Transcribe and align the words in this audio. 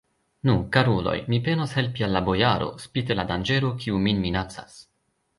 Nu, 0.49 0.53
karuloj, 0.75 1.17
mi 1.33 1.39
penos 1.47 1.75
helpi 1.79 2.05
al 2.07 2.15
la 2.17 2.21
bojaro, 2.29 2.69
spite 2.85 3.17
la 3.19 3.25
danĝero, 3.33 3.69
kiu 3.83 4.01
min 4.07 4.23
minacas. 4.25 4.81